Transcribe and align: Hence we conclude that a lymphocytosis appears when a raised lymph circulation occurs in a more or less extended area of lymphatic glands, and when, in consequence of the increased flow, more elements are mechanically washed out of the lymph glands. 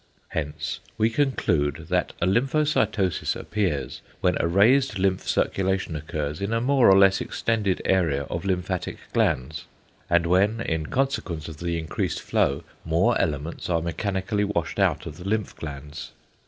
Hence 0.29 0.79
we 0.97 1.11
conclude 1.11 1.85
that 1.89 2.13
a 2.19 2.25
lymphocytosis 2.25 3.35
appears 3.35 4.01
when 4.19 4.35
a 4.41 4.47
raised 4.47 4.97
lymph 4.97 5.27
circulation 5.27 5.95
occurs 5.95 6.41
in 6.41 6.53
a 6.53 6.59
more 6.59 6.89
or 6.89 6.97
less 6.97 7.21
extended 7.21 7.83
area 7.85 8.23
of 8.23 8.43
lymphatic 8.43 8.97
glands, 9.13 9.65
and 10.09 10.25
when, 10.25 10.59
in 10.59 10.87
consequence 10.87 11.47
of 11.47 11.57
the 11.57 11.77
increased 11.77 12.19
flow, 12.19 12.63
more 12.83 13.15
elements 13.21 13.69
are 13.69 13.79
mechanically 13.83 14.43
washed 14.43 14.79
out 14.79 15.05
of 15.05 15.17
the 15.17 15.23
lymph 15.29 15.55
glands. 15.55 16.09